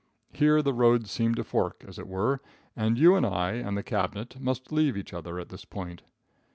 [0.33, 2.41] Here the roads seem to fork, as it were,
[2.75, 6.01] and you and I, and the cabinet, must leave each other at this point.